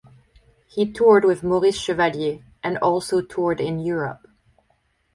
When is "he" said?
0.65-0.91